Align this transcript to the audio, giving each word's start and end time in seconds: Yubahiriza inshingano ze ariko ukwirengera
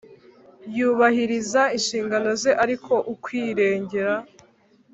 Yubahiriza 0.77 1.61
inshingano 1.77 2.29
ze 2.41 2.51
ariko 2.63 2.93
ukwirengera 3.13 4.15